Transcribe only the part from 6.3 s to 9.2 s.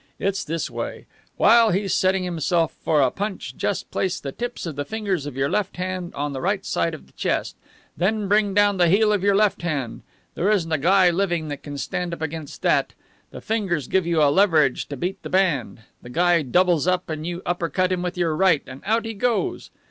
the right side of the chest. Then bring down the heel